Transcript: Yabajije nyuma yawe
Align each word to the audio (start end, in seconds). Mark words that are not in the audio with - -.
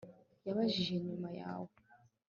Yabajije 0.45 0.93
nyuma 1.05 1.29
yawe 1.39 1.71